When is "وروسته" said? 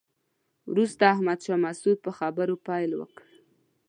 0.71-1.03